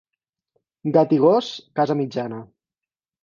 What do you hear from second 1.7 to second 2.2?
casa